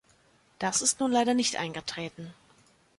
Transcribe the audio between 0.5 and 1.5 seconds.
Das ist nun leider